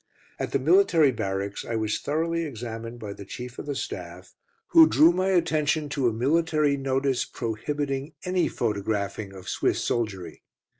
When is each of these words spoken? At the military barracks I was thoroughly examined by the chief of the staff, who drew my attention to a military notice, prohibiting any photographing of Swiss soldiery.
At 0.39 0.51
the 0.51 0.57
military 0.57 1.11
barracks 1.11 1.63
I 1.63 1.75
was 1.75 1.99
thoroughly 1.99 2.41
examined 2.43 2.97
by 2.97 3.13
the 3.13 3.23
chief 3.23 3.59
of 3.59 3.67
the 3.67 3.75
staff, 3.75 4.33
who 4.69 4.87
drew 4.87 5.11
my 5.11 5.29
attention 5.29 5.89
to 5.89 6.07
a 6.07 6.11
military 6.11 6.75
notice, 6.75 7.23
prohibiting 7.23 8.13
any 8.25 8.47
photographing 8.47 9.31
of 9.31 9.47
Swiss 9.47 9.79
soldiery. 9.83 10.41